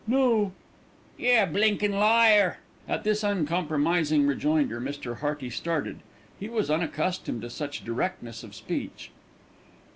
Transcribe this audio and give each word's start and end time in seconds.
"No!" 0.07 0.51
"Yer 1.19 1.43
a 1.43 1.45
blinkin' 1.45 1.91
liar." 1.99 2.57
At 2.89 3.03
this 3.03 3.23
uncompromising 3.23 4.25
rejoinder 4.25 4.81
Mr. 4.81 5.19
Hearty 5.19 5.51
started. 5.51 5.99
He 6.39 6.49
was 6.49 6.71
unaccustomed 6.71 7.43
to 7.43 7.51
such 7.51 7.85
directness 7.85 8.43
of 8.43 8.55
speech. 8.55 9.11